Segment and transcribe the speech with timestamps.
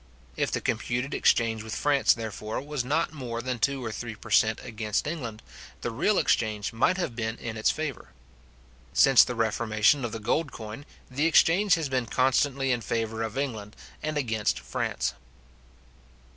[0.35, 4.31] If the computed exchange with France, therefore, was not more than two or three per
[4.31, 4.59] cent.
[4.63, 5.43] against England,
[5.81, 8.07] the real exchange might have been in its favour.
[8.93, 13.37] Since the reformation of the gold coin, the exchange has been constantly in favour of
[13.37, 15.13] England, and against France.